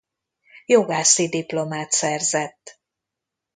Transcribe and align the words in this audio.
Jogászi 0.65 1.29
diplomát 1.29 1.91
szerzett. 1.91 2.79